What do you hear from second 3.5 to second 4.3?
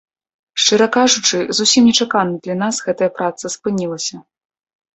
спынілася.